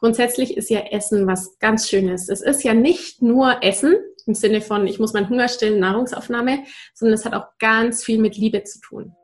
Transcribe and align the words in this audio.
Grundsätzlich 0.00 0.56
ist 0.56 0.70
ja 0.70 0.78
Essen 0.78 1.26
was 1.26 1.58
ganz 1.58 1.88
Schönes. 1.88 2.28
Es 2.28 2.40
ist 2.40 2.62
ja 2.62 2.72
nicht 2.72 3.20
nur 3.20 3.64
Essen 3.64 3.96
im 4.26 4.34
Sinne 4.34 4.60
von, 4.60 4.86
ich 4.86 5.00
muss 5.00 5.12
meinen 5.12 5.28
Hunger 5.28 5.48
stillen, 5.48 5.80
Nahrungsaufnahme, 5.80 6.60
sondern 6.94 7.14
es 7.14 7.24
hat 7.24 7.34
auch 7.34 7.46
ganz 7.58 8.04
viel 8.04 8.20
mit 8.20 8.36
Liebe 8.36 8.62
zu 8.62 8.80
tun. 8.80 9.16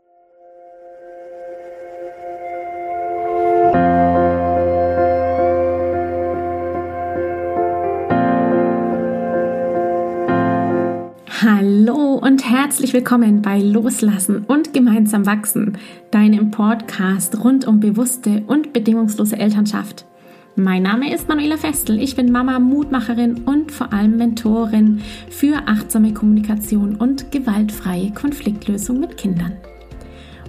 Hallo 11.40 12.18
und 12.20 12.50
herzlich 12.50 12.92
willkommen 12.94 13.42
bei 13.42 13.60
Loslassen 13.60 14.44
und 14.46 14.72
gemeinsam 14.72 15.24
wachsen, 15.24 15.78
deinem 16.10 16.50
Podcast 16.50 17.44
rund 17.44 17.64
um 17.64 17.78
bewusste 17.78 18.42
und 18.48 18.72
bedingungslose 18.72 19.36
Elternschaft. 19.36 20.06
Mein 20.56 20.84
Name 20.84 21.12
ist 21.12 21.28
Manuela 21.28 21.56
Festel. 21.56 22.00
Ich 22.00 22.14
bin 22.14 22.30
Mama, 22.30 22.60
Mutmacherin 22.60 23.38
und 23.44 23.72
vor 23.72 23.92
allem 23.92 24.16
Mentorin 24.16 25.00
für 25.28 25.66
achtsame 25.66 26.14
Kommunikation 26.14 26.94
und 26.94 27.32
gewaltfreie 27.32 28.12
Konfliktlösung 28.12 29.00
mit 29.00 29.16
Kindern. 29.16 29.56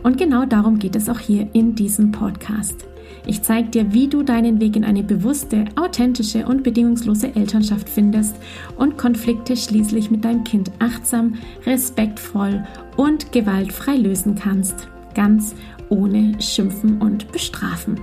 Und 0.03 0.19
genau 0.19 0.45
darum 0.45 0.77
geht 0.77 0.95
es 0.95 1.09
auch 1.09 1.17
hier 1.17 1.47
in 1.53 1.73
diesem 1.73 2.11
Podcast. 2.11 2.85
Ich 3.25 3.41
zeige 3.41 3.69
dir, 3.69 3.93
wie 3.93 4.07
du 4.07 4.21
deinen 4.21 4.61
Weg 4.61 4.75
in 4.75 4.83
eine 4.83 5.01
bewusste, 5.01 5.65
authentische 5.75 6.45
und 6.45 6.61
bedingungslose 6.61 7.35
Elternschaft 7.35 7.89
findest 7.89 8.35
und 8.77 8.99
Konflikte 8.99 9.57
schließlich 9.57 10.11
mit 10.11 10.23
deinem 10.23 10.43
Kind 10.43 10.71
achtsam, 10.77 11.33
respektvoll 11.65 12.63
und 12.95 13.31
gewaltfrei 13.31 13.95
lösen 13.95 14.35
kannst. 14.35 14.87
Ganz 15.15 15.55
ohne 15.89 16.39
Schimpfen 16.39 17.01
und 17.01 17.31
Bestrafen. 17.31 17.99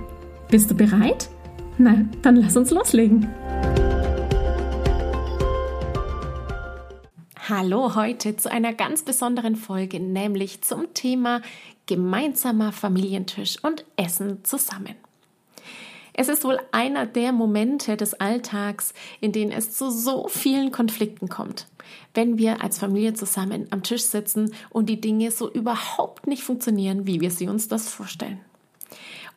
Bist 0.49 0.69
du 0.69 0.75
bereit? 0.75 1.29
Na, 1.77 2.05
dann 2.21 2.35
lass 2.35 2.55
uns 2.55 2.69
loslegen. 2.69 3.27
Hallo 7.49 7.95
heute 7.95 8.37
zu 8.37 8.51
einer 8.51 8.73
ganz 8.73 9.01
besonderen 9.01 9.55
Folge, 9.55 9.99
nämlich 9.99 10.61
zum 10.61 10.93
Thema 10.93 11.41
gemeinsamer 11.87 12.71
Familientisch 12.71 13.57
und 13.63 13.85
Essen 13.97 14.43
zusammen. 14.43 14.95
Es 16.13 16.29
ist 16.29 16.43
wohl 16.43 16.59
einer 16.71 17.07
der 17.07 17.31
Momente 17.31 17.97
des 17.97 18.13
Alltags, 18.13 18.93
in 19.19 19.31
denen 19.31 19.51
es 19.51 19.75
zu 19.75 19.89
so 19.89 20.27
vielen 20.27 20.71
Konflikten 20.71 21.27
kommt. 21.27 21.67
Wenn 22.13 22.37
wir 22.37 22.63
als 22.63 22.77
Familie 22.77 23.15
zusammen 23.15 23.65
am 23.71 23.81
Tisch 23.81 24.03
sitzen 24.03 24.53
und 24.69 24.89
die 24.89 25.01
Dinge 25.01 25.31
so 25.31 25.51
überhaupt 25.51 26.27
nicht 26.27 26.43
funktionieren, 26.43 27.07
wie 27.07 27.19
wir 27.19 27.31
sie 27.31 27.47
uns 27.47 27.67
das 27.67 27.89
vorstellen. 27.89 28.39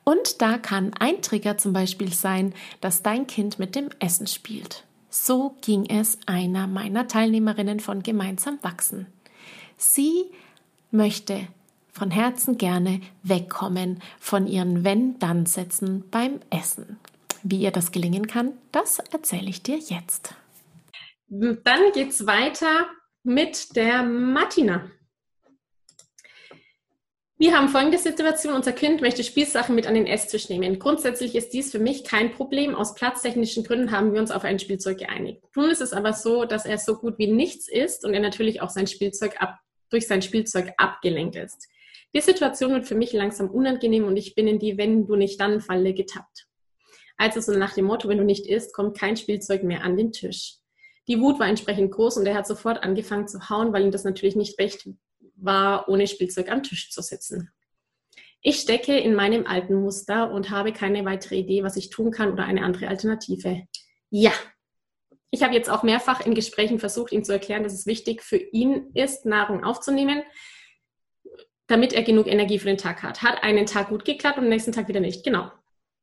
Und 0.09 0.41
da 0.41 0.57
kann 0.57 0.93
ein 1.01 1.21
Trigger 1.21 1.59
zum 1.59 1.73
Beispiel 1.73 2.13
sein, 2.13 2.55
dass 2.81 3.03
dein 3.03 3.27
Kind 3.27 3.59
mit 3.59 3.75
dem 3.75 3.89
Essen 3.99 4.29
spielt. 4.29 4.85
So 5.11 5.57
ging 5.63 5.87
es 5.87 6.19
einer 6.27 6.69
meiner 6.69 7.09
Teilnehmerinnen 7.09 7.81
von 7.81 8.05
Gemeinsam 8.05 8.61
wachsen. 8.63 9.09
Sie 9.77 10.27
möchte 10.93 11.49
von 11.91 12.13
Herzen 12.13 12.57
gerne 12.57 13.01
wegkommen 13.25 14.01
von 14.21 14.47
ihren 14.47 14.85
Wenn-Dann-Sätzen 14.85 16.05
beim 16.09 16.39
Essen. 16.51 17.01
Wie 17.43 17.63
ihr 17.63 17.73
das 17.73 17.91
gelingen 17.91 18.29
kann, 18.29 18.53
das 18.71 19.01
erzähle 19.11 19.49
ich 19.49 19.65
dir 19.65 19.79
jetzt. 19.79 20.35
Dann 21.29 21.81
geht's 21.93 22.27
weiter 22.29 22.87
mit 23.25 23.75
der 23.75 24.05
Martina. 24.05 24.89
Wir 27.39 27.55
haben 27.55 27.69
folgende 27.69 27.99
Situation. 27.99 28.55
Unser 28.55 28.73
Kind 28.73 29.03
möchte 29.03 29.23
Spielsachen 29.23 29.75
mit 29.75 29.87
an 29.87 29.93
den 29.93 30.07
Esstisch 30.07 30.49
nehmen. 30.49 30.79
Grundsätzlich 30.79 31.35
ist 31.35 31.53
dies 31.53 31.71
für 31.71 31.79
mich 31.79 32.03
kein 32.03 32.33
Problem. 32.33 32.75
Aus 32.75 32.95
platztechnischen 32.95 33.63
Gründen 33.63 33.91
haben 33.91 34.15
wir 34.15 34.21
uns 34.21 34.31
auf 34.31 34.45
ein 34.45 34.59
Spielzeug 34.59 34.97
geeinigt. 34.97 35.43
Nun 35.55 35.71
ist 35.71 35.83
es 35.83 35.93
aber 35.93 36.15
so, 36.15 36.47
dass 36.47 36.65
er 36.65 36.79
so 36.79 36.97
gut 36.97 37.19
wie 37.19 37.27
nichts 37.27 37.69
isst 37.69 38.07
und 38.07 38.15
er 38.15 38.21
natürlich 38.21 38.63
auch 38.63 38.71
sein 38.71 38.87
Spielzeug 38.87 39.35
ab, 39.39 39.59
durch 39.91 40.07
sein 40.07 40.23
Spielzeug 40.23 40.73
abgelenkt 40.79 41.37
ist. 41.37 41.69
Die 42.15 42.23
Situation 42.23 42.73
wird 42.73 42.87
für 42.87 42.95
mich 42.95 43.13
langsam 43.13 43.51
unangenehm 43.51 44.07
und 44.07 44.17
ich 44.17 44.35
bin 44.35 44.49
in 44.49 44.59
die 44.59 44.79
Wenn 44.79 45.07
du 45.07 45.17
nicht 45.17 45.39
dann 45.39 45.61
Falle 45.61 45.93
getappt. 45.93 46.47
Also 47.19 47.43
so 47.43 47.53
nach 47.53 47.75
dem 47.75 47.85
Motto, 47.85 48.09
wenn 48.09 48.19
du 48.19 48.25
nicht 48.25 48.47
isst, 48.47 48.73
kommt 48.73 48.97
kein 48.97 49.19
Spielzeug 49.19 49.63
mehr 49.63 49.85
an 49.85 49.99
den 49.99 50.11
Tisch. 50.11 50.55
Die 51.07 51.21
Wut 51.21 51.39
war 51.39 51.49
entsprechend 51.49 51.93
groß 51.93 52.17
und 52.17 52.25
er 52.25 52.35
hat 52.35 52.47
sofort 52.47 52.83
angefangen 52.83 53.29
zu 53.29 53.51
hauen, 53.51 53.75
weil 53.75 53.85
ihm 53.85 53.91
das 53.91 54.05
natürlich 54.05 54.37
nicht 54.37 54.59
recht 54.59 54.87
war, 55.37 55.89
ohne 55.89 56.07
Spielzeug 56.07 56.51
am 56.51 56.63
Tisch 56.63 56.91
zu 56.91 57.03
sitzen. 57.03 57.51
Ich 58.41 58.61
stecke 58.61 58.97
in 58.97 59.15
meinem 59.15 59.47
alten 59.47 59.75
Muster 59.75 60.31
und 60.31 60.51
habe 60.51 60.73
keine 60.73 61.05
weitere 61.05 61.37
Idee, 61.37 61.63
was 61.63 61.77
ich 61.77 61.91
tun 61.91 62.11
kann 62.11 62.33
oder 62.33 62.45
eine 62.45 62.63
andere 62.63 62.89
Alternative. 62.89 63.63
Ja. 64.11 64.33
Ich 65.31 65.43
habe 65.43 65.55
jetzt 65.55 65.69
auch 65.69 65.83
mehrfach 65.83 66.25
in 66.25 66.35
Gesprächen 66.35 66.79
versucht, 66.79 67.13
ihm 67.13 67.25
zu 67.25 67.33
erklären, 67.33 67.65
dass 67.65 67.73
es 67.73 67.87
wichtig 67.87 68.23
für 68.23 68.37
ihn 68.37 68.91
ist, 68.95 69.27
Nahrung 69.27 69.65
aufzunehmen, 69.65 70.23
damit 71.67 71.93
er 71.93 72.05
genug 72.05 72.29
Energie 72.29 72.59
für 72.59 72.69
den 72.69 72.79
Tag 72.79 73.03
hat. 73.03 73.23
Hat 73.23 73.43
einen 73.43 73.67
Tag 73.67 73.89
gut 73.89 74.05
geklappt 74.05 74.39
und 74.39 74.45
am 74.45 74.51
nächsten 74.51 74.73
Tag 74.73 74.89
wieder 74.89 75.01
nicht. 75.01 75.25
Genau. 75.25 75.51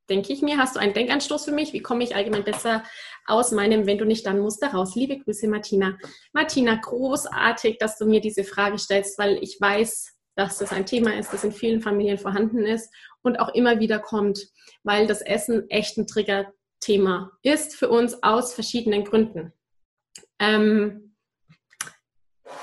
Denke 0.09 0.33
ich 0.33 0.41
mir, 0.41 0.57
hast 0.57 0.75
du 0.75 0.79
einen 0.79 0.93
Denkanstoß 0.93 1.45
für 1.45 1.51
mich? 1.51 1.71
Wie 1.71 1.81
komme 1.81 2.03
ich 2.03 2.15
allgemein 2.15 2.43
besser 2.43 2.83
aus 3.25 3.51
meinem 3.51 3.85
Wenn 3.85 3.97
du 3.97 4.05
nicht 4.05 4.25
dann 4.25 4.39
Muster 4.39 4.67
raus. 4.71 4.95
Liebe 4.95 5.17
Grüße, 5.17 5.47
Martina. 5.47 5.97
Martina, 6.33 6.75
großartig, 6.75 7.77
dass 7.77 7.97
du 7.97 8.05
mir 8.05 8.19
diese 8.19 8.43
Frage 8.43 8.77
stellst, 8.77 9.17
weil 9.17 9.41
ich 9.41 9.57
weiß, 9.59 10.13
dass 10.35 10.57
das 10.57 10.71
ein 10.71 10.85
Thema 10.85 11.17
ist, 11.17 11.31
das 11.31 11.43
in 11.43 11.51
vielen 11.51 11.81
Familien 11.81 12.17
vorhanden 12.17 12.65
ist 12.65 12.93
und 13.21 13.39
auch 13.39 13.53
immer 13.53 13.79
wieder 13.79 13.99
kommt, 13.99 14.39
weil 14.83 15.07
das 15.07 15.21
Essen 15.21 15.69
echt 15.69 15.97
ein 15.97 16.07
Triggerthema 16.07 17.31
ist 17.43 17.75
für 17.75 17.89
uns 17.89 18.21
aus 18.23 18.53
verschiedenen 18.53 19.05
Gründen. 19.05 19.53
Ähm, 20.39 21.15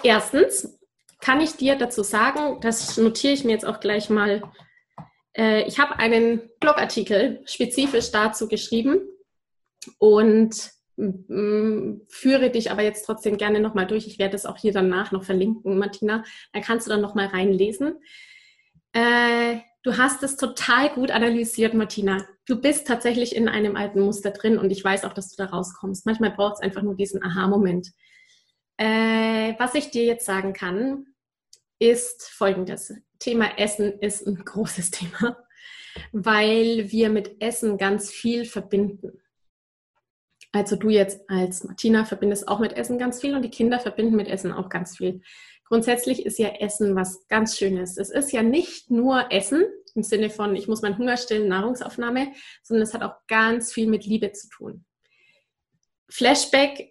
erstens 0.02 0.78
kann 1.20 1.40
ich 1.40 1.56
dir 1.56 1.76
dazu 1.76 2.02
sagen, 2.02 2.60
das 2.60 2.96
notiere 2.96 3.34
ich 3.34 3.44
mir 3.44 3.52
jetzt 3.52 3.66
auch 3.66 3.80
gleich 3.80 4.10
mal, 4.10 4.42
äh, 5.36 5.62
ich 5.66 5.78
habe 5.78 5.98
einen 5.98 6.50
Blogartikel 6.60 7.42
spezifisch 7.46 8.10
dazu 8.10 8.48
geschrieben 8.48 9.00
und 9.98 10.70
mm, 10.96 12.02
führe 12.08 12.50
dich 12.50 12.70
aber 12.70 12.82
jetzt 12.82 13.04
trotzdem 13.04 13.36
gerne 13.36 13.60
nochmal 13.60 13.86
durch. 13.86 14.06
Ich 14.06 14.18
werde 14.18 14.36
es 14.36 14.46
auch 14.46 14.56
hier 14.56 14.72
danach 14.72 15.12
noch 15.12 15.24
verlinken, 15.24 15.78
Martina. 15.78 16.24
Dann 16.52 16.62
kannst 16.62 16.86
du 16.86 16.90
dann 16.90 17.00
nochmal 17.00 17.26
reinlesen. 17.26 17.98
Äh, 18.92 19.58
du 19.82 19.96
hast 19.96 20.22
es 20.22 20.36
total 20.36 20.90
gut 20.90 21.10
analysiert, 21.10 21.74
Martina. 21.74 22.26
Du 22.46 22.60
bist 22.60 22.86
tatsächlich 22.86 23.36
in 23.36 23.48
einem 23.48 23.76
alten 23.76 24.00
Muster 24.00 24.32
drin 24.32 24.58
und 24.58 24.70
ich 24.70 24.84
weiß 24.84 25.04
auch, 25.04 25.12
dass 25.12 25.34
du 25.34 25.42
da 25.42 25.50
rauskommst. 25.50 26.06
Manchmal 26.06 26.32
braucht 26.32 26.54
es 26.54 26.60
einfach 26.60 26.82
nur 26.82 26.96
diesen 26.96 27.22
Aha-Moment. 27.22 27.92
Äh, 28.76 29.54
was 29.58 29.74
ich 29.74 29.90
dir 29.90 30.04
jetzt 30.04 30.26
sagen 30.26 30.52
kann, 30.52 31.06
ist 31.78 32.30
folgendes. 32.30 32.94
Thema 33.20 33.58
Essen 33.58 34.00
ist 34.00 34.26
ein 34.26 34.36
großes 34.44 34.90
Thema, 34.90 35.36
weil 36.10 36.90
wir 36.90 37.10
mit 37.10 37.40
Essen 37.40 37.78
ganz 37.78 38.10
viel 38.10 38.44
verbinden. 38.44 39.22
Also 40.52 40.74
du 40.74 40.88
jetzt 40.88 41.20
als 41.30 41.62
Martina 41.62 42.04
verbindest 42.04 42.48
auch 42.48 42.58
mit 42.58 42.72
Essen 42.72 42.98
ganz 42.98 43.20
viel 43.20 43.36
und 43.36 43.42
die 43.42 43.50
Kinder 43.50 43.78
verbinden 43.78 44.16
mit 44.16 44.26
Essen 44.26 44.52
auch 44.52 44.68
ganz 44.68 44.96
viel. 44.96 45.22
Grundsätzlich 45.64 46.26
ist 46.26 46.40
ja 46.40 46.48
Essen 46.48 46.96
was 46.96 47.28
ganz 47.28 47.56
Schönes. 47.56 47.96
Es 47.96 48.10
ist 48.10 48.32
ja 48.32 48.42
nicht 48.42 48.90
nur 48.90 49.30
Essen 49.30 49.64
im 49.94 50.02
Sinne 50.02 50.28
von, 50.28 50.56
ich 50.56 50.66
muss 50.66 50.82
meinen 50.82 50.98
Hunger 50.98 51.16
stillen, 51.16 51.48
Nahrungsaufnahme, 51.48 52.32
sondern 52.64 52.82
es 52.82 52.94
hat 52.94 53.02
auch 53.02 53.14
ganz 53.28 53.72
viel 53.72 53.86
mit 53.86 54.04
Liebe 54.04 54.32
zu 54.32 54.48
tun. 54.48 54.84
Flashback 56.08 56.89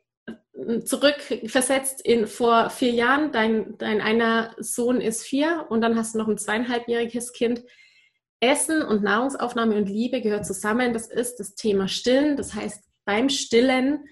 zurückversetzt 0.83 2.01
in 2.05 2.27
vor 2.27 2.69
vier 2.69 2.91
Jahren, 2.91 3.31
dein, 3.31 3.77
dein 3.77 4.01
einer 4.01 4.55
Sohn 4.57 5.01
ist 5.01 5.23
vier 5.23 5.65
und 5.69 5.81
dann 5.81 5.95
hast 5.95 6.13
du 6.13 6.19
noch 6.19 6.27
ein 6.27 6.37
zweieinhalbjähriges 6.37 7.33
Kind. 7.33 7.63
Essen 8.41 8.81
und 8.81 9.03
Nahrungsaufnahme 9.03 9.75
und 9.75 9.89
Liebe 9.89 10.21
gehört 10.21 10.45
zusammen. 10.45 10.93
Das 10.93 11.07
ist 11.07 11.39
das 11.39 11.55
Thema 11.55 11.87
Stillen. 11.87 12.37
Das 12.37 12.53
heißt, 12.53 12.85
beim 13.03 13.27
Stillen 13.27 14.05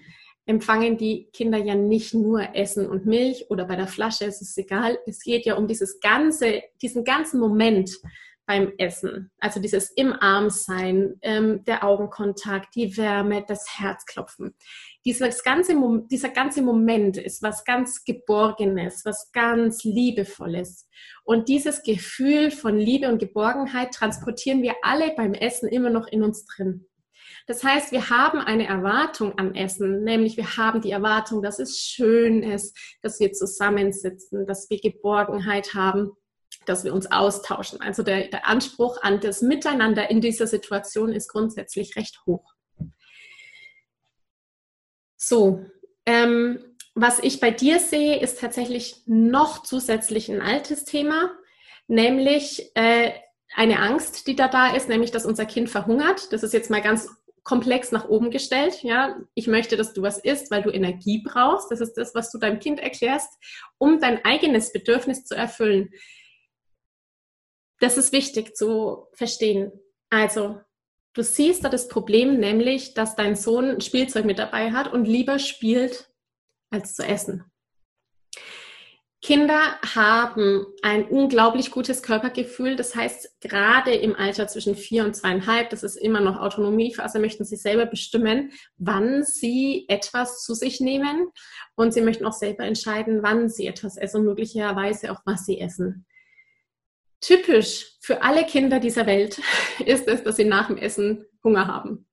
empfangen 0.44 0.96
die 0.96 1.28
Kinder 1.32 1.58
ja 1.58 1.74
nicht 1.74 2.14
nur 2.14 2.54
Essen 2.54 2.86
und 2.86 3.06
Milch 3.06 3.46
oder 3.50 3.66
bei 3.66 3.76
der 3.76 3.86
Flasche, 3.86 4.24
es 4.24 4.40
ist 4.40 4.56
egal. 4.56 4.98
Es 5.06 5.20
geht 5.20 5.44
ja 5.44 5.56
um 5.56 5.66
dieses 5.66 6.00
ganze, 6.00 6.62
diesen 6.80 7.04
ganzen 7.04 7.38
Moment 7.38 7.90
beim 8.48 8.72
Essen. 8.78 9.30
Also 9.38 9.60
dieses 9.60 9.90
im 9.90 10.14
Arm 10.14 10.48
sein, 10.48 11.16
ähm, 11.20 11.64
der 11.66 11.84
Augenkontakt, 11.84 12.74
die 12.74 12.96
Wärme, 12.96 13.44
das 13.46 13.78
Herzklopfen. 13.78 14.54
Dieses 15.04 15.44
ganze, 15.44 15.74
dieser 16.10 16.30
ganze 16.30 16.62
Moment 16.62 17.18
ist 17.18 17.42
was 17.42 17.64
ganz 17.64 18.04
Geborgenes, 18.04 19.04
was 19.04 19.30
ganz 19.32 19.84
Liebevolles. 19.84 20.88
Und 21.24 21.48
dieses 21.48 21.82
Gefühl 21.82 22.50
von 22.50 22.78
Liebe 22.78 23.08
und 23.08 23.18
Geborgenheit 23.18 23.92
transportieren 23.92 24.62
wir 24.62 24.76
alle 24.82 25.12
beim 25.14 25.34
Essen 25.34 25.68
immer 25.68 25.90
noch 25.90 26.08
in 26.08 26.22
uns 26.22 26.46
drin. 26.46 26.86
Das 27.46 27.62
heißt, 27.62 27.92
wir 27.92 28.08
haben 28.08 28.38
eine 28.40 28.66
Erwartung 28.66 29.38
am 29.38 29.52
Essen, 29.52 30.04
nämlich 30.04 30.38
wir 30.38 30.56
haben 30.56 30.80
die 30.80 30.90
Erwartung, 30.90 31.42
dass 31.42 31.58
es 31.58 31.78
schön 31.78 32.42
ist, 32.42 32.76
dass 33.02 33.20
wir 33.20 33.32
zusammensitzen, 33.32 34.46
dass 34.46 34.70
wir 34.70 34.80
Geborgenheit 34.80 35.74
haben, 35.74 36.12
dass 36.68 36.84
wir 36.84 36.94
uns 36.94 37.10
austauschen. 37.10 37.80
Also 37.80 38.02
der, 38.02 38.28
der 38.28 38.46
Anspruch 38.46 39.02
an 39.02 39.20
das 39.20 39.42
Miteinander 39.42 40.10
in 40.10 40.20
dieser 40.20 40.46
Situation 40.46 41.12
ist 41.12 41.28
grundsätzlich 41.28 41.96
recht 41.96 42.20
hoch. 42.26 42.52
So, 45.16 45.64
ähm, 46.06 46.64
was 46.94 47.18
ich 47.20 47.40
bei 47.40 47.50
dir 47.50 47.80
sehe, 47.80 48.20
ist 48.20 48.40
tatsächlich 48.40 49.02
noch 49.06 49.62
zusätzlich 49.62 50.28
ein 50.30 50.40
altes 50.40 50.84
Thema, 50.84 51.30
nämlich 51.86 52.72
äh, 52.74 53.12
eine 53.54 53.80
Angst, 53.80 54.26
die 54.26 54.36
da 54.36 54.48
da 54.48 54.74
ist, 54.74 54.88
nämlich 54.88 55.10
dass 55.10 55.26
unser 55.26 55.46
Kind 55.46 55.70
verhungert. 55.70 56.32
Das 56.32 56.42
ist 56.42 56.52
jetzt 56.52 56.70
mal 56.70 56.82
ganz 56.82 57.08
komplex 57.44 57.92
nach 57.92 58.08
oben 58.08 58.30
gestellt. 58.30 58.82
Ja, 58.82 59.16
ich 59.34 59.46
möchte, 59.46 59.76
dass 59.76 59.94
du 59.94 60.02
was 60.02 60.18
isst, 60.18 60.50
weil 60.50 60.62
du 60.62 60.70
Energie 60.70 61.22
brauchst. 61.24 61.70
Das 61.70 61.80
ist 61.80 61.94
das, 61.94 62.14
was 62.14 62.30
du 62.30 62.38
deinem 62.38 62.58
Kind 62.58 62.78
erklärst, 62.78 63.32
um 63.78 64.00
dein 64.00 64.22
eigenes 64.24 64.72
Bedürfnis 64.72 65.24
zu 65.24 65.34
erfüllen. 65.34 65.90
Das 67.80 67.96
ist 67.96 68.12
wichtig 68.12 68.56
zu 68.56 69.06
verstehen. 69.12 69.72
Also, 70.10 70.60
du 71.14 71.22
siehst 71.22 71.64
da 71.64 71.68
das 71.68 71.88
Problem, 71.88 72.38
nämlich, 72.38 72.94
dass 72.94 73.16
dein 73.16 73.36
Sohn 73.36 73.70
ein 73.70 73.80
Spielzeug 73.80 74.24
mit 74.24 74.38
dabei 74.38 74.72
hat 74.72 74.92
und 74.92 75.04
lieber 75.04 75.38
spielt, 75.38 76.10
als 76.70 76.94
zu 76.94 77.04
essen. 77.04 77.44
Kinder 79.20 79.80
haben 79.94 80.64
ein 80.82 81.08
unglaublich 81.08 81.72
gutes 81.72 82.02
Körpergefühl. 82.04 82.76
Das 82.76 82.94
heißt, 82.94 83.40
gerade 83.40 83.92
im 83.92 84.14
Alter 84.14 84.46
zwischen 84.46 84.76
vier 84.76 85.04
und 85.04 85.14
zweieinhalb, 85.14 85.70
das 85.70 85.82
ist 85.82 85.96
immer 85.96 86.20
noch 86.20 86.38
Autonomiephase, 86.38 87.18
möchten 87.18 87.44
sie 87.44 87.56
selber 87.56 87.86
bestimmen, 87.86 88.52
wann 88.76 89.24
sie 89.24 89.86
etwas 89.88 90.44
zu 90.44 90.54
sich 90.54 90.80
nehmen. 90.80 91.30
Und 91.74 91.92
sie 91.92 92.00
möchten 92.00 92.26
auch 92.26 92.32
selber 92.32 92.64
entscheiden, 92.64 93.22
wann 93.24 93.48
sie 93.48 93.66
etwas 93.66 93.96
essen 93.96 94.20
und 94.20 94.26
möglicherweise 94.26 95.10
auch 95.10 95.20
was 95.24 95.44
sie 95.44 95.60
essen. 95.60 96.06
Typisch 97.20 97.96
für 98.00 98.22
alle 98.22 98.44
Kinder 98.44 98.80
dieser 98.80 99.06
Welt 99.06 99.40
ist 99.84 100.08
es, 100.08 100.22
dass 100.22 100.36
sie 100.36 100.44
nach 100.44 100.68
dem 100.68 100.78
Essen 100.78 101.24
Hunger 101.42 101.66
haben. 101.66 102.06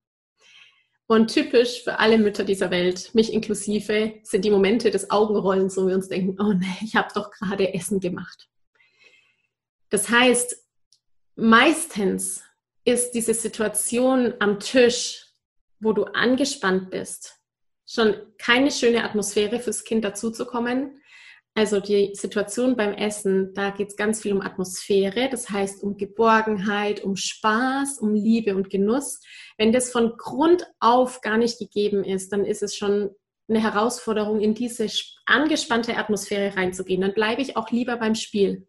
Und 1.07 1.31
typisch 1.31 1.83
für 1.83 1.99
alle 1.99 2.17
Mütter 2.17 2.43
dieser 2.43 2.71
Welt, 2.71 3.13
mich 3.13 3.31
inklusive, 3.31 4.15
sind 4.23 4.43
die 4.43 4.49
Momente 4.49 4.89
des 4.89 5.11
Augenrollens, 5.11 5.77
wo 5.77 5.87
wir 5.87 5.95
uns 5.95 6.09
denken, 6.09 6.41
oh 6.41 6.53
nee, 6.53 6.77
ich 6.81 6.95
habe 6.95 7.09
doch 7.13 7.29
gerade 7.29 7.73
Essen 7.75 7.99
gemacht. 7.99 8.49
Das 9.89 10.09
heißt, 10.09 10.55
meistens 11.35 12.41
ist 12.85 13.11
diese 13.11 13.35
Situation 13.35 14.33
am 14.39 14.59
Tisch, 14.59 15.27
wo 15.79 15.93
du 15.93 16.05
angespannt 16.05 16.89
bist, 16.89 17.35
schon 17.85 18.15
keine 18.39 18.71
schöne 18.71 19.03
Atmosphäre 19.03 19.59
fürs 19.59 19.83
Kind 19.83 20.03
dazuzukommen, 20.03 21.01
also 21.55 21.79
die 21.79 22.13
Situation 22.13 22.75
beim 22.75 22.93
Essen, 22.93 23.53
da 23.53 23.69
geht 23.69 23.87
es 23.87 23.95
ganz 23.95 24.21
viel 24.21 24.33
um 24.33 24.41
Atmosphäre, 24.41 25.29
das 25.29 25.49
heißt 25.49 25.81
um 25.83 25.95
Geborgenheit, 25.95 27.01
um 27.01 27.15
Spaß, 27.15 27.99
um 27.99 28.13
Liebe 28.13 28.55
und 28.57 28.69
Genuss. 28.69 29.21
Wenn 29.57 29.71
das 29.71 29.89
von 29.89 30.17
Grund 30.17 30.67
auf 30.81 31.21
gar 31.21 31.37
nicht 31.37 31.57
gegeben 31.57 32.03
ist, 32.03 32.33
dann 32.33 32.43
ist 32.43 32.61
es 32.61 32.75
schon 32.75 33.09
eine 33.47 33.61
Herausforderung, 33.61 34.41
in 34.41 34.53
diese 34.53 34.87
angespannte 35.25 35.95
Atmosphäre 35.95 36.57
reinzugehen. 36.57 37.01
Dann 37.01 37.13
bleibe 37.13 37.41
ich 37.41 37.55
auch 37.55 37.71
lieber 37.71 37.95
beim 37.97 38.15
Spiel 38.15 38.67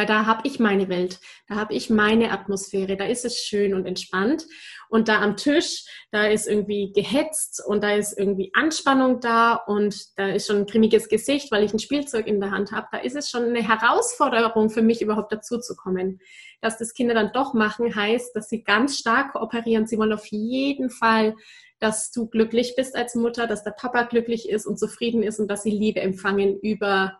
weil 0.00 0.06
da 0.06 0.24
habe 0.24 0.48
ich 0.48 0.58
meine 0.58 0.88
Welt, 0.88 1.20
da 1.46 1.56
habe 1.56 1.74
ich 1.74 1.90
meine 1.90 2.32
Atmosphäre, 2.32 2.96
da 2.96 3.04
ist 3.04 3.26
es 3.26 3.36
schön 3.36 3.74
und 3.74 3.84
entspannt. 3.84 4.46
Und 4.88 5.08
da 5.08 5.20
am 5.20 5.36
Tisch, 5.36 5.84
da 6.10 6.26
ist 6.26 6.48
irgendwie 6.48 6.90
gehetzt 6.94 7.62
und 7.66 7.84
da 7.84 7.92
ist 7.92 8.18
irgendwie 8.18 8.50
Anspannung 8.54 9.20
da 9.20 9.56
und 9.56 10.18
da 10.18 10.28
ist 10.28 10.46
schon 10.46 10.56
ein 10.56 10.66
grimmiges 10.66 11.10
Gesicht, 11.10 11.52
weil 11.52 11.64
ich 11.64 11.74
ein 11.74 11.78
Spielzeug 11.78 12.26
in 12.26 12.40
der 12.40 12.50
Hand 12.50 12.72
habe. 12.72 12.86
Da 12.90 12.98
ist 13.00 13.14
es 13.14 13.28
schon 13.28 13.44
eine 13.44 13.62
Herausforderung 13.62 14.70
für 14.70 14.80
mich 14.80 15.02
überhaupt 15.02 15.34
dazu 15.34 15.58
zu 15.58 15.76
kommen. 15.76 16.18
Dass 16.62 16.78
das 16.78 16.94
Kinder 16.94 17.12
dann 17.12 17.32
doch 17.34 17.52
machen, 17.52 17.94
heißt, 17.94 18.34
dass 18.34 18.48
sie 18.48 18.64
ganz 18.64 18.96
stark 18.96 19.34
kooperieren. 19.34 19.86
Sie 19.86 19.98
wollen 19.98 20.14
auf 20.14 20.26
jeden 20.28 20.88
Fall 20.88 21.36
dass 21.78 22.10
du 22.10 22.26
glücklich 22.26 22.74
bist 22.76 22.94
als 22.94 23.14
Mutter, 23.14 23.46
dass 23.46 23.64
der 23.64 23.70
Papa 23.70 24.02
glücklich 24.02 24.50
ist 24.50 24.66
und 24.66 24.78
zufrieden 24.78 25.22
ist 25.22 25.40
und 25.40 25.48
dass 25.48 25.62
sie 25.62 25.70
Liebe 25.70 26.00
empfangen 26.00 26.58
über 26.60 27.18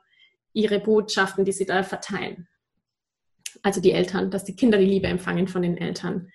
ihre 0.52 0.80
Botschaften, 0.80 1.46
die 1.46 1.52
sie 1.52 1.64
da 1.64 1.82
verteilen 1.82 2.46
also 3.62 3.80
die 3.80 3.92
Eltern, 3.92 4.30
dass 4.30 4.44
die 4.44 4.56
Kinder 4.56 4.78
die 4.78 4.86
Liebe 4.86 5.06
empfangen 5.06 5.48
von 5.48 5.62
den 5.62 5.76
Eltern. 5.76 6.30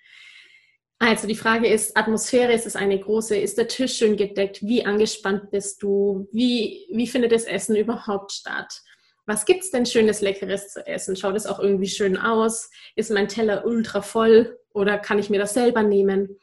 Also 0.98 1.26
die 1.26 1.34
Frage 1.34 1.68
ist, 1.68 1.96
Atmosphäre 1.96 2.52
ist 2.52 2.66
es 2.66 2.74
eine 2.74 2.98
große, 2.98 3.36
ist 3.36 3.58
der 3.58 3.68
Tisch 3.68 3.96
schön 3.96 4.16
gedeckt, 4.16 4.62
wie 4.62 4.86
angespannt 4.86 5.50
bist 5.50 5.82
du, 5.82 6.26
wie, 6.32 6.86
wie 6.90 7.06
findet 7.06 7.32
das 7.32 7.44
Essen 7.44 7.76
überhaupt 7.76 8.32
statt? 8.32 8.82
Was 9.26 9.44
gibt 9.44 9.64
es 9.64 9.70
denn 9.70 9.84
Schönes, 9.84 10.20
Leckeres 10.20 10.72
zu 10.72 10.86
essen? 10.86 11.16
Schaut 11.16 11.36
es 11.36 11.46
auch 11.46 11.58
irgendwie 11.58 11.88
schön 11.88 12.16
aus? 12.16 12.70
Ist 12.94 13.10
mein 13.10 13.28
Teller 13.28 13.66
ultra 13.66 14.00
voll 14.00 14.58
oder 14.72 14.98
kann 14.98 15.18
ich 15.18 15.28
mir 15.28 15.38
das 15.38 15.52
selber 15.52 15.82
nehmen? 15.82 16.38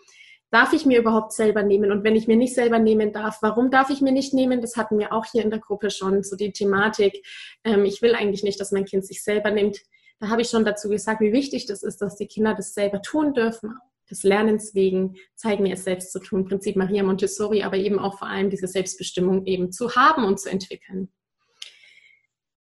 Darf 0.51 0.73
ich 0.73 0.85
mir 0.85 0.99
überhaupt 0.99 1.31
selber 1.31 1.63
nehmen? 1.63 1.91
Und 1.91 2.03
wenn 2.03 2.15
ich 2.15 2.27
mir 2.27 2.35
nicht 2.35 2.53
selber 2.53 2.77
nehmen 2.77 3.11
darf, 3.11 3.37
warum 3.41 3.71
darf 3.71 3.89
ich 3.89 4.01
mir 4.01 4.11
nicht 4.11 4.35
nehmen? 4.35 4.61
Das 4.61 4.75
hatten 4.75 4.99
wir 4.99 5.13
auch 5.13 5.25
hier 5.25 5.43
in 5.43 5.49
der 5.49 5.59
Gruppe 5.59 5.89
schon, 5.89 6.21
so 6.21 6.35
die 6.35 6.51
Thematik. 6.51 7.25
Ähm, 7.63 7.85
ich 7.85 8.03
will 8.03 8.13
eigentlich 8.13 8.43
nicht, 8.43 8.59
dass 8.59 8.71
mein 8.71 8.85
Kind 8.85 9.03
sich 9.03 9.23
selber 9.23 9.49
nimmt 9.49 9.79
da 10.23 10.29
habe 10.29 10.41
ich 10.41 10.47
schon 10.47 10.63
dazu 10.63 10.87
gesagt, 10.87 11.19
wie 11.19 11.33
wichtig 11.33 11.65
das 11.65 11.83
ist, 11.83 12.01
dass 12.01 12.15
die 12.15 12.27
Kinder 12.27 12.55
das 12.55 12.73
selber 12.73 13.01
tun 13.01 13.33
dürfen, 13.33 13.77
des 14.09 14.23
Lernens 14.23 14.73
wegen, 14.73 15.17
zeigen 15.35 15.63
mir 15.63 15.73
es 15.73 15.83
selbst 15.83 16.13
zu 16.13 16.19
tun, 16.19 16.45
Prinzip 16.45 16.77
Maria 16.77 17.03
Montessori, 17.03 17.61
aber 17.63 17.75
eben 17.75 17.99
auch 17.99 18.17
vor 18.17 18.29
allem 18.29 18.49
diese 18.49 18.67
Selbstbestimmung 18.67 19.45
eben 19.45 19.73
zu 19.73 19.97
haben 19.97 20.23
und 20.23 20.39
zu 20.39 20.49
entwickeln. 20.49 21.11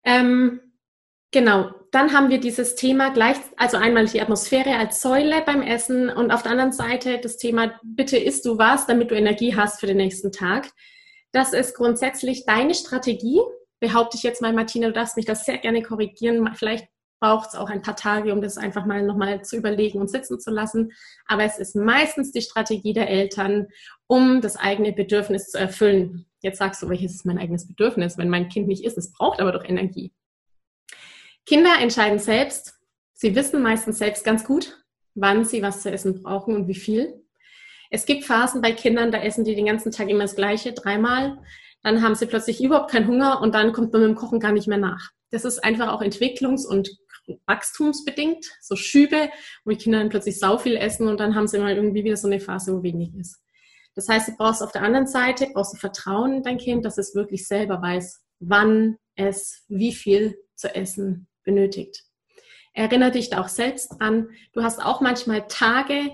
Ähm, 0.04 0.60
genau, 1.30 1.70
dann 1.92 2.12
haben 2.12 2.30
wir 2.30 2.40
dieses 2.40 2.74
Thema 2.74 3.10
gleich, 3.10 3.36
also 3.56 3.76
einmal 3.76 4.06
die 4.06 4.20
Atmosphäre 4.20 4.74
als 4.76 5.00
Säule 5.00 5.42
beim 5.46 5.62
Essen 5.62 6.08
und 6.08 6.32
auf 6.32 6.42
der 6.42 6.50
anderen 6.50 6.72
Seite 6.72 7.20
das 7.20 7.36
Thema, 7.36 7.78
bitte 7.84 8.16
isst 8.16 8.44
du 8.44 8.58
was, 8.58 8.88
damit 8.88 9.12
du 9.12 9.14
Energie 9.14 9.54
hast 9.54 9.78
für 9.78 9.86
den 9.86 9.98
nächsten 9.98 10.32
Tag. 10.32 10.68
Das 11.30 11.52
ist 11.52 11.76
grundsätzlich 11.76 12.44
deine 12.44 12.74
Strategie, 12.74 13.40
behaupte 13.78 14.16
ich 14.16 14.24
jetzt 14.24 14.42
mal, 14.42 14.52
Martina, 14.52 14.88
du 14.88 14.94
darfst 14.94 15.16
mich 15.16 15.26
das 15.26 15.44
sehr 15.44 15.58
gerne 15.58 15.82
korrigieren. 15.82 16.52
Vielleicht 16.56 16.88
braucht 17.20 17.48
es 17.48 17.54
auch 17.54 17.70
ein 17.70 17.82
paar 17.82 17.96
Tage, 17.96 18.32
um 18.32 18.40
das 18.40 18.58
einfach 18.58 18.86
mal 18.86 19.02
nochmal 19.02 19.42
zu 19.42 19.56
überlegen 19.56 20.00
und 20.00 20.10
sitzen 20.10 20.38
zu 20.38 20.50
lassen. 20.50 20.92
Aber 21.26 21.44
es 21.44 21.58
ist 21.58 21.74
meistens 21.74 22.32
die 22.32 22.42
Strategie 22.42 22.92
der 22.92 23.08
Eltern, 23.08 23.68
um 24.06 24.40
das 24.40 24.56
eigene 24.56 24.92
Bedürfnis 24.92 25.50
zu 25.50 25.58
erfüllen. 25.58 26.26
Jetzt 26.42 26.58
sagst 26.58 26.82
du, 26.82 26.88
welches 26.88 27.14
ist 27.14 27.26
mein 27.26 27.38
eigenes 27.38 27.66
Bedürfnis, 27.66 28.18
wenn 28.18 28.28
mein 28.28 28.48
Kind 28.48 28.68
nicht 28.68 28.84
isst? 28.84 28.98
Es 28.98 29.12
braucht 29.12 29.40
aber 29.40 29.52
doch 29.52 29.64
Energie. 29.64 30.12
Kinder 31.46 31.70
entscheiden 31.80 32.18
selbst. 32.18 32.74
Sie 33.14 33.34
wissen 33.34 33.62
meistens 33.62 33.98
selbst 33.98 34.24
ganz 34.24 34.44
gut, 34.44 34.84
wann 35.14 35.44
sie 35.44 35.62
was 35.62 35.82
zu 35.82 35.90
essen 35.90 36.22
brauchen 36.22 36.54
und 36.54 36.68
wie 36.68 36.74
viel. 36.74 37.22
Es 37.90 38.04
gibt 38.04 38.24
Phasen 38.24 38.60
bei 38.60 38.72
Kindern, 38.72 39.12
da 39.12 39.18
essen 39.18 39.44
die 39.44 39.54
den 39.54 39.66
ganzen 39.66 39.92
Tag 39.92 40.08
immer 40.08 40.24
das 40.24 40.34
Gleiche, 40.34 40.72
dreimal. 40.72 41.38
Dann 41.82 42.02
haben 42.02 42.16
sie 42.16 42.26
plötzlich 42.26 42.62
überhaupt 42.62 42.90
keinen 42.90 43.06
Hunger 43.06 43.40
und 43.40 43.54
dann 43.54 43.72
kommt 43.72 43.92
man 43.92 44.02
mit 44.02 44.10
dem 44.10 44.16
Kochen 44.16 44.40
gar 44.40 44.52
nicht 44.52 44.66
mehr 44.66 44.78
nach. 44.78 45.10
Das 45.30 45.44
ist 45.44 45.64
einfach 45.64 45.92
auch 45.92 46.02
entwicklungs- 46.02 46.66
und 46.66 46.90
wachstumsbedingt, 47.46 48.44
so 48.60 48.76
Schübe, 48.76 49.30
wo 49.64 49.70
die 49.70 49.76
Kinder 49.76 49.98
dann 49.98 50.08
plötzlich 50.08 50.38
sau 50.38 50.58
viel 50.58 50.76
essen 50.76 51.08
und 51.08 51.18
dann 51.18 51.34
haben 51.34 51.48
sie 51.48 51.58
mal 51.58 51.74
irgendwie 51.74 52.04
wieder 52.04 52.16
so 52.16 52.26
eine 52.26 52.40
Phase, 52.40 52.76
wo 52.76 52.82
wenig 52.82 53.14
ist. 53.14 53.40
Das 53.94 54.08
heißt, 54.08 54.28
du 54.28 54.36
brauchst 54.36 54.62
auf 54.62 54.72
der 54.72 54.82
anderen 54.82 55.06
Seite, 55.06 55.48
brauchst 55.52 55.74
du 55.74 55.78
Vertrauen 55.78 56.34
in 56.34 56.42
dein 56.42 56.58
Kind, 56.58 56.84
dass 56.84 56.98
es 56.98 57.14
wirklich 57.14 57.48
selber 57.48 57.80
weiß, 57.80 58.22
wann 58.40 58.98
es 59.14 59.64
wie 59.68 59.92
viel 59.92 60.36
zu 60.54 60.74
essen 60.74 61.26
benötigt. 61.44 62.04
Erinnere 62.74 63.12
dich 63.12 63.30
da 63.30 63.40
auch 63.40 63.48
selbst 63.48 63.98
dran. 63.98 64.28
Du 64.52 64.62
hast 64.62 64.84
auch 64.84 65.00
manchmal 65.00 65.46
Tage, 65.48 66.10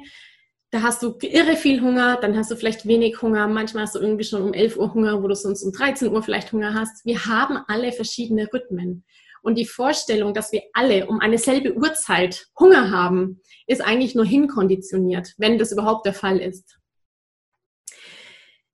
da 0.70 0.82
hast 0.82 1.02
du 1.02 1.18
irre 1.20 1.56
viel 1.56 1.82
Hunger, 1.82 2.18
dann 2.20 2.36
hast 2.36 2.50
du 2.52 2.56
vielleicht 2.56 2.86
wenig 2.86 3.20
Hunger, 3.20 3.48
manchmal 3.48 3.82
hast 3.82 3.96
du 3.96 3.98
irgendwie 3.98 4.24
schon 4.24 4.42
um 4.42 4.54
11 4.54 4.76
Uhr 4.76 4.94
Hunger, 4.94 5.22
wo 5.22 5.28
du 5.28 5.34
sonst 5.34 5.64
um 5.64 5.72
13 5.72 6.08
Uhr 6.08 6.22
vielleicht 6.22 6.52
Hunger 6.52 6.72
hast. 6.72 7.04
Wir 7.04 7.26
haben 7.26 7.58
alle 7.66 7.92
verschiedene 7.92 8.48
Rhythmen. 8.52 9.04
Und 9.42 9.56
die 9.56 9.66
Vorstellung, 9.66 10.34
dass 10.34 10.52
wir 10.52 10.62
alle 10.72 11.06
um 11.06 11.20
eine 11.20 11.36
selbe 11.36 11.74
Uhrzeit 11.74 12.46
Hunger 12.58 12.90
haben, 12.90 13.40
ist 13.66 13.82
eigentlich 13.82 14.14
nur 14.14 14.24
hinkonditioniert, 14.24 15.34
wenn 15.36 15.58
das 15.58 15.72
überhaupt 15.72 16.06
der 16.06 16.14
Fall 16.14 16.38
ist. 16.38 16.78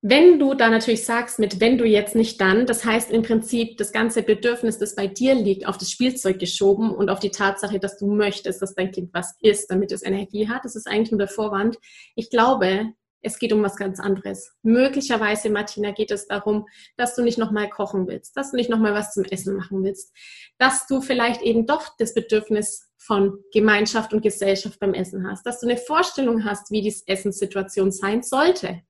Wenn 0.00 0.38
du 0.38 0.54
da 0.54 0.70
natürlich 0.70 1.04
sagst, 1.04 1.40
mit 1.40 1.60
wenn 1.60 1.76
du 1.76 1.84
jetzt 1.84 2.14
nicht 2.14 2.40
dann, 2.40 2.66
das 2.66 2.84
heißt 2.84 3.10
im 3.10 3.22
Prinzip 3.22 3.78
das 3.78 3.90
ganze 3.90 4.22
Bedürfnis, 4.22 4.78
das 4.78 4.94
bei 4.94 5.08
dir 5.08 5.34
liegt, 5.34 5.66
auf 5.66 5.76
das 5.76 5.90
Spielzeug 5.90 6.38
geschoben 6.38 6.94
und 6.94 7.10
auf 7.10 7.18
die 7.18 7.32
Tatsache, 7.32 7.80
dass 7.80 7.98
du 7.98 8.06
möchtest, 8.06 8.62
dass 8.62 8.76
dein 8.76 8.92
Kind 8.92 9.10
was 9.12 9.34
isst, 9.40 9.68
damit 9.72 9.90
es 9.90 10.04
Energie 10.04 10.48
hat, 10.48 10.64
das 10.64 10.76
ist 10.76 10.86
eigentlich 10.86 11.10
nur 11.10 11.18
der 11.18 11.28
Vorwand. 11.28 11.78
Ich 12.14 12.30
glaube, 12.30 12.92
es 13.22 13.38
geht 13.38 13.52
um 13.52 13.62
was 13.62 13.76
ganz 13.76 14.00
anderes. 14.00 14.52
Möglicherweise, 14.62 15.50
Martina, 15.50 15.92
geht 15.92 16.10
es 16.10 16.26
darum, 16.26 16.66
dass 16.96 17.14
du 17.14 17.22
nicht 17.22 17.38
nochmal 17.38 17.68
kochen 17.68 18.06
willst, 18.06 18.36
dass 18.36 18.50
du 18.50 18.56
nicht 18.56 18.70
nochmal 18.70 18.94
was 18.94 19.12
zum 19.12 19.24
Essen 19.24 19.56
machen 19.56 19.82
willst, 19.82 20.12
dass 20.58 20.86
du 20.86 21.00
vielleicht 21.00 21.42
eben 21.42 21.66
doch 21.66 21.96
das 21.98 22.14
Bedürfnis 22.14 22.92
von 22.98 23.38
Gemeinschaft 23.52 24.12
und 24.12 24.22
Gesellschaft 24.22 24.78
beim 24.80 24.94
Essen 24.94 25.26
hast, 25.28 25.46
dass 25.46 25.60
du 25.60 25.66
eine 25.66 25.78
Vorstellung 25.78 26.44
hast, 26.44 26.70
wie 26.70 26.82
die 26.82 26.94
Essenssituation 27.06 27.90
sein 27.90 28.22
sollte, 28.22 28.82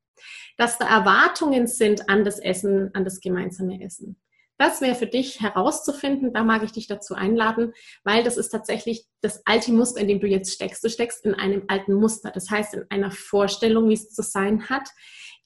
dass 0.56 0.78
da 0.78 0.88
Erwartungen 0.88 1.66
sind 1.66 2.08
an 2.08 2.24
das 2.24 2.38
Essen, 2.38 2.90
an 2.94 3.04
das 3.04 3.20
gemeinsame 3.20 3.82
Essen. 3.82 4.20
Das 4.58 4.80
wäre 4.80 4.96
für 4.96 5.06
dich 5.06 5.40
herauszufinden. 5.40 6.32
Da 6.32 6.42
mag 6.42 6.64
ich 6.64 6.72
dich 6.72 6.88
dazu 6.88 7.14
einladen, 7.14 7.72
weil 8.02 8.24
das 8.24 8.36
ist 8.36 8.48
tatsächlich 8.50 9.06
das 9.20 9.40
alte 9.46 9.72
Muster, 9.72 10.00
in 10.00 10.08
dem 10.08 10.20
du 10.20 10.26
jetzt 10.26 10.52
steckst. 10.52 10.82
Du 10.82 10.90
steckst 10.90 11.24
in 11.24 11.34
einem 11.34 11.62
alten 11.68 11.94
Muster. 11.94 12.32
Das 12.32 12.50
heißt, 12.50 12.74
in 12.74 12.84
einer 12.90 13.12
Vorstellung, 13.12 13.88
wie 13.88 13.94
es 13.94 14.10
zu 14.10 14.22
sein 14.22 14.68
hat, 14.68 14.88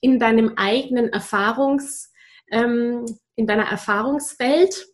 in 0.01 0.19
deinem 0.19 0.53
eigenen 0.57 1.09
Erfahrungs, 1.09 2.11
ähm, 2.51 3.05
in 3.35 3.45
deiner 3.45 3.69
Erfahrungswelt. 3.69 4.87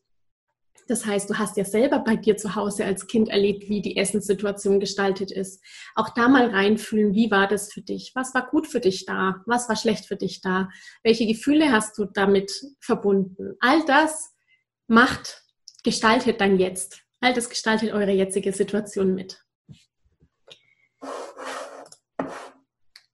Das 0.89 1.05
heißt, 1.05 1.29
du 1.29 1.37
hast 1.37 1.55
ja 1.55 1.65
selber 1.65 1.99
bei 1.99 2.15
dir 2.15 2.35
zu 2.35 2.55
Hause 2.55 2.83
als 2.83 3.05
Kind 3.05 3.29
erlebt, 3.29 3.69
wie 3.69 3.83
die 3.83 3.95
Essenssituation 3.95 4.79
gestaltet 4.79 5.31
ist. 5.31 5.63
Auch 5.93 6.09
da 6.15 6.27
mal 6.27 6.49
reinfühlen, 6.49 7.13
wie 7.13 7.29
war 7.29 7.47
das 7.47 7.71
für 7.71 7.81
dich? 7.81 8.13
Was 8.15 8.33
war 8.33 8.49
gut 8.49 8.65
für 8.65 8.79
dich 8.79 9.05
da? 9.05 9.35
Was 9.45 9.69
war 9.69 9.75
schlecht 9.75 10.07
für 10.07 10.15
dich 10.15 10.41
da? 10.41 10.67
Welche 11.03 11.27
Gefühle 11.27 11.71
hast 11.71 11.95
du 11.99 12.05
damit 12.05 12.51
verbunden? 12.79 13.55
All 13.59 13.85
das 13.85 14.33
macht, 14.87 15.43
gestaltet 15.83 16.41
dein 16.41 16.57
Jetzt. 16.57 17.03
All 17.21 17.35
das 17.35 17.49
gestaltet 17.49 17.93
eure 17.93 18.11
jetzige 18.11 18.51
Situation 18.51 19.13
mit. 19.13 19.45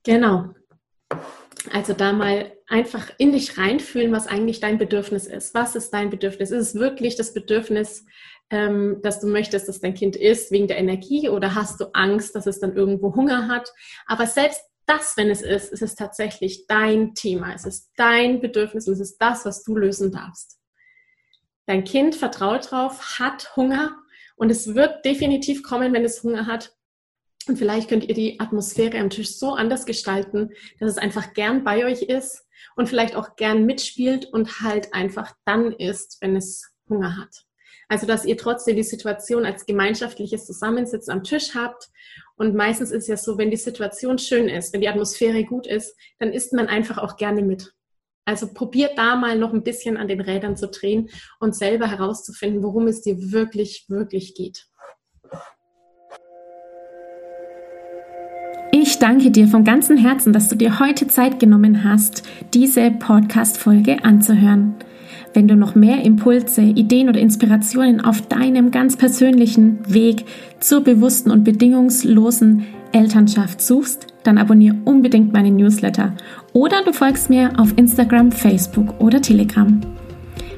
Genau. 0.04 0.54
Also 1.72 1.94
da 1.94 2.14
mal 2.14 2.52
einfach 2.68 3.12
in 3.18 3.32
dich 3.32 3.58
reinfühlen, 3.58 4.12
was 4.12 4.28
eigentlich 4.28 4.60
dein 4.60 4.78
Bedürfnis 4.78 5.28
ist. 5.28 5.54
Was 5.54 5.76
ist 5.76 5.92
dein 5.92 6.10
Bedürfnis? 6.10 6.52
Ist 6.52 6.70
es 6.70 6.76
wirklich 6.76 7.16
das 7.16 7.34
Bedürfnis, 7.34 8.06
ähm, 8.50 9.00
dass 9.02 9.20
du 9.20 9.28
möchtest, 9.28 9.68
dass 9.68 9.80
dein 9.80 9.94
Kind 9.94 10.16
isst 10.16 10.52
wegen 10.52 10.68
der 10.68 10.78
Energie 10.78 11.30
oder 11.30 11.56
hast 11.56 11.80
du 11.80 11.86
Angst, 11.94 12.36
dass 12.36 12.48
es 12.48 12.60
dann 12.60 12.76
irgendwo 12.76 13.16
Hunger 13.16 13.48
hat? 13.48 13.72
Aber 14.08 14.28
selbst 14.28 14.62
das, 14.86 15.18
wenn 15.18 15.30
es 15.30 15.42
ist, 15.42 15.72
ist 15.72 15.82
es 15.82 15.96
tatsächlich 15.96 16.68
dein 16.68 17.16
Thema. 17.16 17.54
Es 17.54 17.66
ist 17.66 17.92
dein 17.96 18.40
Bedürfnis 18.40 18.88
und 18.88 18.94
es 18.94 19.00
ist 19.00 19.18
das, 19.18 19.46
was 19.46 19.64
du 19.64 19.76
lösen 19.76 20.12
darfst. 20.12 20.60
Dein 21.66 21.84
Kind 21.84 22.16
vertraut 22.16 22.70
drauf, 22.70 23.20
hat 23.20 23.56
Hunger 23.56 23.96
und 24.36 24.52
es 24.52 24.76
wird 24.76 25.04
definitiv 25.06 25.64
kommen, 25.64 25.94
wenn 25.94 26.06
es 26.06 26.22
Hunger 26.22 26.46
hat. 26.46 26.75
Und 27.48 27.58
vielleicht 27.58 27.90
könnt 27.90 28.06
ihr 28.06 28.16
die 28.16 28.40
Atmosphäre 28.40 29.00
am 29.00 29.10
Tisch 29.10 29.38
so 29.38 29.54
anders 29.54 29.86
gestalten, 29.86 30.50
dass 30.80 30.92
es 30.92 30.98
einfach 30.98 31.34
gern 31.34 31.64
bei 31.64 31.86
euch 31.86 32.04
ist 32.04 32.46
und 32.76 32.90
vielleicht 32.90 33.16
auch 33.16 33.36
gern 33.36 33.66
mitspielt 33.66 34.26
und 34.26 34.62
halt 34.62 34.94
einfach 34.94 35.34
dann 35.46 35.72
isst, 35.74 36.18
wenn 36.22 36.36
es 36.36 36.72
Hunger 36.90 37.18
hat. 37.18 37.46
Also, 37.88 38.08
dass 38.08 38.26
ihr 38.26 38.38
trotzdem 38.38 38.76
die 38.76 38.84
Situation 38.84 39.46
als 39.46 39.66
gemeinschaftliches 39.66 40.46
Zusammensitzen 40.46 41.14
am 41.14 41.24
Tisch 41.24 41.54
habt. 41.54 41.90
Und 42.36 42.56
meistens 42.56 42.92
ist 42.92 43.08
ja 43.08 43.16
so, 43.16 43.38
wenn 43.38 43.52
die 43.52 43.58
Situation 43.58 44.18
schön 44.18 44.50
ist, 44.50 44.74
wenn 44.74 44.82
die 44.82 44.90
Atmosphäre 44.90 45.44
gut 45.44 45.68
ist, 45.68 45.96
dann 46.18 46.34
isst 46.34 46.52
man 46.54 46.68
einfach 46.68 46.98
auch 46.98 47.16
gerne 47.16 47.44
mit. 47.44 47.74
Also 48.26 48.52
probiert 48.52 48.98
da 48.98 49.16
mal 49.16 49.38
noch 49.38 49.54
ein 49.54 49.64
bisschen 49.64 49.98
an 49.98 50.08
den 50.08 50.20
Rädern 50.20 50.58
zu 50.58 50.68
drehen 50.68 51.10
und 51.40 51.56
selber 51.56 51.88
herauszufinden, 51.88 52.64
worum 52.64 52.88
es 52.88 53.02
dir 53.02 53.32
wirklich, 53.32 53.86
wirklich 53.88 54.34
geht. 54.34 54.66
Ich 58.88 59.00
danke 59.00 59.32
dir 59.32 59.48
von 59.48 59.64
ganzem 59.64 59.98
Herzen, 59.98 60.32
dass 60.32 60.48
du 60.48 60.56
dir 60.56 60.80
heute 60.80 61.08
Zeit 61.08 61.40
genommen 61.40 61.84
hast, 61.84 62.22
diese 62.54 62.92
Podcast-Folge 62.92 64.06
anzuhören. 64.06 64.76
Wenn 65.34 65.48
du 65.48 65.56
noch 65.56 65.74
mehr 65.74 66.04
Impulse, 66.04 66.62
Ideen 66.62 67.10
oder 67.10 67.20
Inspirationen 67.20 68.00
auf 68.00 68.22
deinem 68.28 68.70
ganz 68.70 68.96
persönlichen 68.96 69.80
Weg 69.92 70.26
zur 70.60 70.82
bewussten 70.82 71.32
und 71.32 71.44
bedingungslosen 71.44 72.68
Elternschaft 72.92 73.60
suchst, 73.60 74.06
dann 74.22 74.38
abonniere 74.38 74.76
unbedingt 74.86 75.34
meinen 75.34 75.56
Newsletter 75.56 76.14
oder 76.54 76.84
du 76.84 76.94
folgst 76.94 77.32
mir 77.32 77.60
auf 77.60 77.74
Instagram, 77.78 78.32
Facebook 78.32 79.02
oder 79.02 79.20
Telegram. 79.20 79.82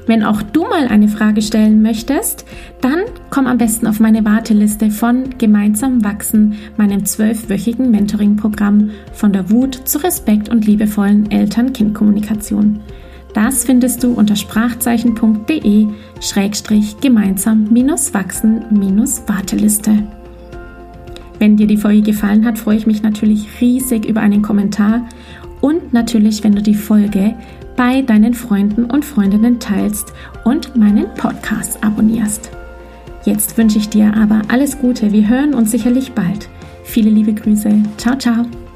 Wenn 0.08 0.24
auch 0.24 0.40
du 0.40 0.62
mal 0.62 0.88
eine 0.88 1.06
Frage 1.06 1.42
stellen 1.42 1.82
möchtest, 1.82 2.46
dann 2.80 3.00
komm 3.28 3.46
am 3.46 3.58
besten 3.58 3.86
auf 3.86 4.00
meine 4.00 4.24
Warteliste 4.24 4.90
von 4.90 5.36
Gemeinsam 5.36 6.02
wachsen, 6.02 6.54
meinem 6.78 7.04
zwölfwöchigen 7.04 7.90
Mentoring-Programm 7.90 8.92
von 9.12 9.34
der 9.34 9.50
Wut 9.50 9.82
zu 9.84 10.02
Respekt 10.02 10.48
und 10.48 10.66
liebevollen 10.66 11.30
Eltern-Kind-Kommunikation. 11.30 12.80
Das 13.34 13.66
findest 13.66 14.02
du 14.02 14.14
unter 14.14 14.34
sprachzeichen.de 14.34 15.88
gemeinsam-wachsen-warteliste. 17.02 19.92
Wenn 21.38 21.58
dir 21.58 21.66
die 21.66 21.76
Folge 21.76 22.00
gefallen 22.00 22.46
hat, 22.46 22.58
freue 22.58 22.78
ich 22.78 22.86
mich 22.86 23.02
natürlich 23.02 23.46
riesig 23.60 24.06
über 24.06 24.22
einen 24.22 24.40
Kommentar 24.40 25.06
und 25.60 25.92
natürlich, 25.92 26.44
wenn 26.44 26.54
du 26.54 26.62
die 26.62 26.74
Folge 26.74 27.34
bei 27.78 28.02
deinen 28.02 28.34
Freunden 28.34 28.86
und 28.86 29.04
Freundinnen 29.04 29.60
teilst 29.60 30.12
und 30.44 30.74
meinen 30.74 31.14
Podcast 31.14 31.82
abonnierst. 31.82 32.50
Jetzt 33.24 33.56
wünsche 33.56 33.78
ich 33.78 33.88
dir 33.88 34.12
aber 34.16 34.42
alles 34.48 34.78
Gute. 34.78 35.12
Wir 35.12 35.28
hören 35.28 35.54
uns 35.54 35.70
sicherlich 35.70 36.12
bald. 36.12 36.48
Viele 36.82 37.08
liebe 37.08 37.32
Grüße. 37.32 37.70
Ciao, 37.96 38.18
ciao. 38.18 38.67